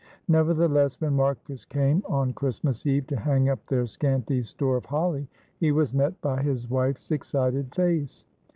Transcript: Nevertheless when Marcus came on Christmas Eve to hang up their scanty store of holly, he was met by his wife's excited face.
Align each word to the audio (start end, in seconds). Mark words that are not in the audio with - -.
Nevertheless 0.27 0.99
when 0.99 1.15
Marcus 1.15 1.63
came 1.63 2.01
on 2.09 2.33
Christmas 2.33 2.87
Eve 2.87 3.05
to 3.05 3.15
hang 3.19 3.49
up 3.49 3.63
their 3.67 3.85
scanty 3.85 4.41
store 4.41 4.75
of 4.77 4.85
holly, 4.85 5.27
he 5.59 5.71
was 5.71 5.93
met 5.93 6.19
by 6.21 6.41
his 6.41 6.67
wife's 6.67 7.11
excited 7.11 7.75
face. 7.75 8.25